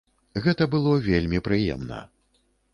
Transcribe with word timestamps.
Гэта 0.45 0.67
было 0.77 0.95
вельмі 1.09 1.43
прыемна! 1.51 2.03